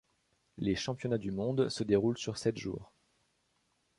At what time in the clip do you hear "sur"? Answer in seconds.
2.17-2.35